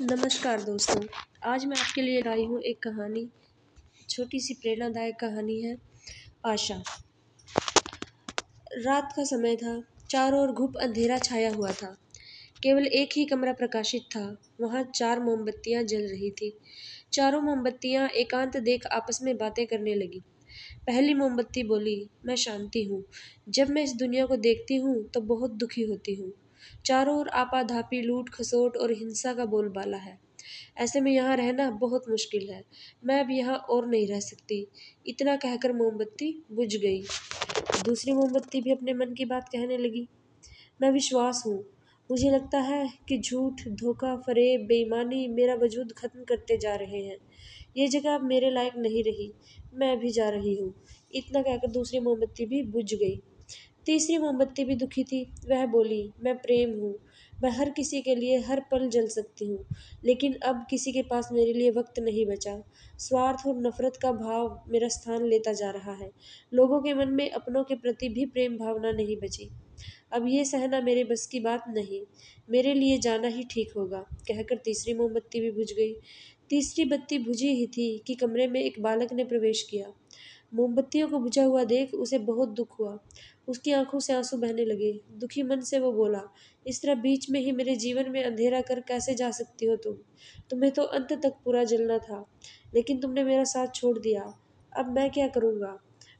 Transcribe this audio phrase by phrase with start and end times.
[0.00, 1.06] नमस्कार दोस्तों,
[1.42, 3.30] आज मैं आपके लिए लाई हूँ एक कहानी,
[4.08, 5.76] छोटी सी प्रेरणादायक कहानी है,
[6.46, 6.82] आशा।
[8.78, 11.96] रात का समय था, चारों ओर घुप अंधेरा छाया हुआ था।
[12.62, 16.58] केवल एक ही कमरा प्रकाशित था, वहाँ चार मोमबत्तियाँ जल रही थी।
[17.12, 20.20] चारों मोमबत्तियाँ एकांत देख आपस में बातें करने लगी।
[20.86, 23.04] पहली मोमबत्ती बोली, मैं शांति हूँ।
[23.48, 26.32] जब मैं इस दुनिया को देखती हूँ तो बहुत दुखी होती हूँ।
[26.86, 30.18] चारों ओर आपाधापी लूट खसोट और हिंसा का बोलबाला है।
[30.76, 32.64] ऐसे में यहाँ रहना बहुत मुश्किल है।
[33.04, 34.66] मैं अब यहाँ और नहीं रह सकती।
[35.06, 37.02] इतना कहकर मोमबत्ती बुझ गई।
[37.84, 40.08] दूसरी मोमबत्ती भी अपने मन की बात कहने लगी।
[40.82, 41.64] मैं विश्वास हूँ।
[42.10, 47.18] मुझे लगता है कि झूठ, धोखा, फरेब, बेईमानी मेरा वजूद खत्म करते जा रहे हैं।
[47.76, 49.32] ये जगह अब मेरे लायक नहीं रही।
[49.74, 50.74] मैं भी जा रही हूँ।
[51.14, 53.22] इतना कहकर दूसरी मोमबत्ती भी बुझ गई।
[53.88, 56.98] तीसरी मोमबत्ती भी दुखी थी। वह बोली, मैं प्रेम हूँ।
[57.42, 59.66] मैं हर किसी के लिए हर पल जल सकती हूँ।
[60.04, 62.62] लेकिन अब किसी के पास मेरे लिए वक्त नहीं बचा।
[62.98, 66.10] स्वार्थ और नफरत का भाव मेरा स्थान लेता जा रहा है।
[66.54, 69.50] लोगों के मन में अपनों के प्रति भी प्रेम भावना नहीं बची।
[70.12, 72.02] अब ये सहना मेरे बस की बात नहीं।
[72.50, 75.94] मेरे लिए जाना ही ठीक होगा। कहकर तीसरी मोमबत्ती भी बुझ गई।
[76.50, 79.92] तीसरी बत्ती बुझी ही थी कि कमरे में एक बालक ने प्रवेश किया।
[80.54, 82.98] मोमबत्तियों को बुझा हुआ देख उसे बहुत दुख हुआ।
[83.48, 86.22] उसकी आँखों से आँसू बहने लगे। दुखी मन से वो बोला,
[86.66, 89.94] इस तरह बीच में ही मेरे जीवन में अंधेरा कर कैसे जा सकती हो तुम?
[90.50, 92.26] तुम्हें तो अंत तक पूरा जलना था,
[92.74, 94.34] लेकिन तुमने मेरा साथ छोड़ दिया।
[94.76, 95.78] अब मैं क्या करूँगा?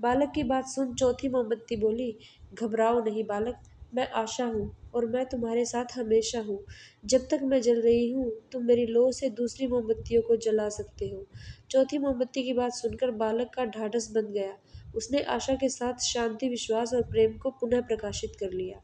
[0.00, 2.18] बालक की बात सुन चौथी मोमबत्ती बोली,
[2.54, 3.60] घबराओ नहीं बालक
[3.94, 6.58] मैं आशा हूँ और मैं तुम्हारे साथ हमेशा हूँ।
[7.04, 11.08] जब तक मैं जल रही हूँ, तुम मेरी लो से दूसरी मोमबत्तियों को जला सकते
[11.08, 11.26] हो।
[11.70, 14.56] चौथी मोमबत्ती की बात सुनकर बालक का ढाढ़स बन गया।
[14.94, 18.80] उसने आशा के साथ शांति, विश्वास और प्रेम को पुनः प्रकाशित कर लिया।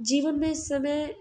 [0.00, 1.14] जीवन में इस समय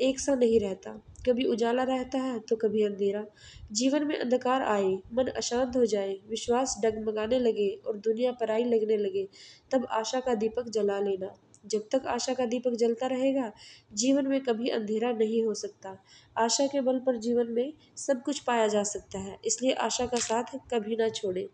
[0.00, 3.24] एक सा नहीं रहता। कभी उजाला रहता है तो कभी अंधेरा।
[3.72, 8.96] जीवन में अंधकार आए, मन अशांत हो जाए, विश्वास डगमगाने लगे और दुनिया पराई लगने
[8.96, 9.28] लगे,
[9.70, 13.50] तब आशा का दीपक जला लेना। जब तक आशा का दीपक जलता रहेगा,
[13.92, 15.96] जीवन में कभी अंधेरा नहीं हो सकता।
[16.36, 20.18] आशा के बल पर जीवन में सब कुछ पाया जा सकता है, इसलिए आशा का
[20.18, 21.48] साथ कभी ना छोड़े।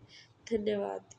[0.52, 1.14] धन्यवाद।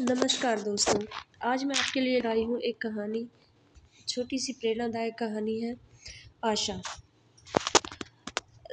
[0.00, 1.00] नमस्कार दोस्तों,
[1.42, 3.26] आज मैं आपके लिए लाई हूँ एक कहानी,
[4.08, 5.74] छोटी सी प्रेरणादायक कहानी है,
[6.44, 6.80] आशा।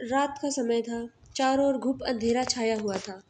[0.03, 3.21] रात का समय था, चारों ओर घुप अंधेरा छाया हुआ था।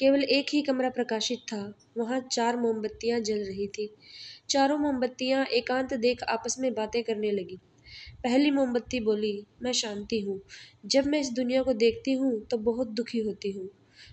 [0.00, 3.94] केवल एक ही कमरा प्रकाशित था। वहाँ चार मोमबत्तियाँ जल रही थी।
[4.50, 7.58] चारों मोमबत्तियाँ एकांत देख आपस में बातें करने लगी।
[8.24, 10.40] पहली मोमबत्ती बोली, मैं शांति हूँ।
[10.86, 13.68] जब मैं इस दुनिया को देखती हूँ तो बहुत दुखी होती हूँ।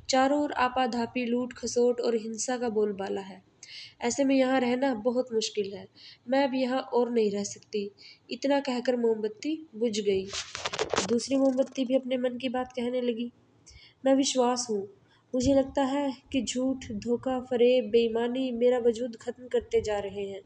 [0.09, 3.41] चारों ओर आपाधापी लूट खसोट और हिंसा का बोलबाला है।
[4.01, 5.87] ऐसे में यहाँ रहना बहुत मुश्किल है।
[6.27, 7.91] मैं अब यहाँ और नहीं रह सकती
[8.31, 10.25] इतना कहकर मोमबत्ती बुझ गई।
[11.09, 13.31] दूसरी मोमबत्ती भी अपने मन की बात कहने लगी।
[14.05, 14.96] मैं विश्वास हूँ।
[15.35, 20.41] मुझे लगता है कि झूठ, धोखा, फरेब, बेईमानी मेरा वजूद खत्म करते जा रहे हैं।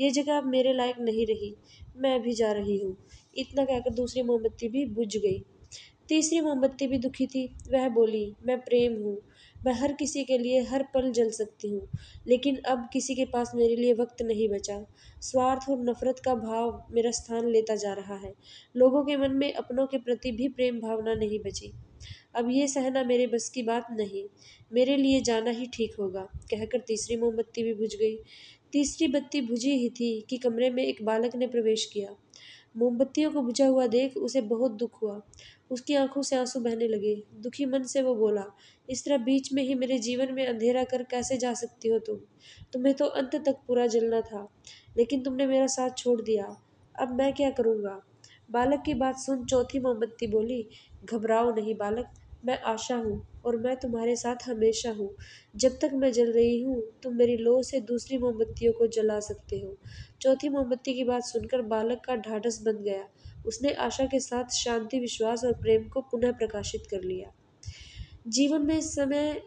[0.00, 1.56] ये जगह अब मेरे लायक नहीं रही।
[1.96, 2.96] मैं भी जा रही हूँ।
[3.36, 5.44] इतना कहकर दूसरी मोमबत्ती भी बुझ गई।
[6.08, 9.18] तीसरी मोमबत्ती भी दुखी थी। वह बोली, मैं प्रेम हूँ।
[9.66, 11.88] मैं हर किसी के लिए हर पल जल सकती हूँ।
[12.26, 14.86] लेकिन अब किसी के पास मेरे लिए वक्त नहीं बचा।
[15.20, 18.34] स्वार्थ और नफरत का भाव मेरा स्थान लेता जा रहा है।
[18.76, 21.72] लोगों के मन में अपनों के प्रति भी प्रेम भावना नहीं बची।
[22.36, 24.24] अब ये सहना मेरे बस की बात नहीं।
[24.72, 28.18] मेरे लिए जाना ही ठीक होगा। कहकर तीसरी मोमबत्ती भी बुझ गई।
[28.72, 32.16] तीसरी बत्ती बुझी ही थी कि कमरे में एक बालक ने प्रवेश किया।
[32.76, 35.22] मोमबत्तियों को बुझा हुआ देख उसे बहुत दुख हुआ।
[35.70, 38.44] उसकी आँखों से आँसू बहने लगे। दुखी मन से वो बोला,
[38.90, 42.16] इस तरह बीच में ही मेरे जीवन में अंधेरा कर कैसे जा सकती हो तुम?
[42.72, 44.48] तुम्हें तो अंत तक पूरा जलना था,
[44.96, 46.56] लेकिन तुमने मेरा साथ छोड़ दिया।
[46.98, 48.02] अब मैं क्या करूँगा?
[48.50, 50.68] बालक की बात सुन चौथी मोमबत्ती बोली,
[51.04, 52.06] घबराओ नहीं बालक।
[52.46, 55.16] मैं आशा हूँ और मैं तुम्हारे साथ हमेशा हूँ।
[55.56, 59.56] जब तक मैं जल रही हूँ, तुम मेरी लो से दूसरी मोमबत्तियों को जला सकते
[59.60, 59.76] हो।
[60.20, 63.08] चौथी मोमबत्ती की बात सुनकर बालक का ढाढ़स बन गया।
[63.46, 67.32] उसने आशा के साथ शांति, विश्वास और प्रेम को पुनः प्रकाशित कर लिया।
[68.26, 69.42] जीवन में इस समय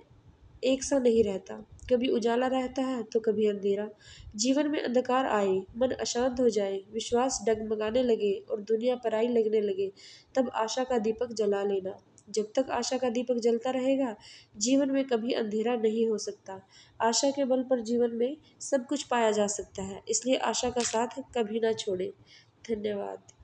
[0.63, 3.89] एक सा नहीं रहता। कभी उजाला रहता है तो कभी अंधेरा।
[4.35, 9.61] जीवन में अंधकार आए, मन अशांत हो जाए, विश्वास डगमगाने लगे और दुनिया पराई लगने
[9.61, 9.91] लगे,
[10.35, 11.99] तब आशा का दीपक जला लेना।
[12.29, 14.15] जब तक आशा का दीपक जलता रहेगा,
[14.57, 16.61] जीवन में कभी अंधेरा नहीं हो सकता।
[17.01, 20.81] आशा के बल पर जीवन में सब कुछ पाया जा सकता है, इसलिए आशा का
[20.83, 22.13] साथ कभी ना छोड़े।
[22.69, 23.38] धन्यवाद।